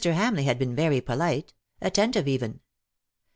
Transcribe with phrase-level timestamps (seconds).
[0.03, 2.59] Hamleigh had been very polite'— attentive even.